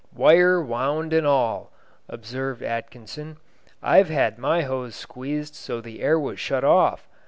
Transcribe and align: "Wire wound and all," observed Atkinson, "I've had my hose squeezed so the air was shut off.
"Wire 0.15 0.59
wound 0.59 1.13
and 1.13 1.27
all," 1.27 1.71
observed 2.09 2.63
Atkinson, 2.63 3.37
"I've 3.83 4.09
had 4.09 4.39
my 4.39 4.63
hose 4.63 4.95
squeezed 4.95 5.53
so 5.53 5.79
the 5.79 6.01
air 6.01 6.19
was 6.19 6.39
shut 6.39 6.63
off. 6.63 7.07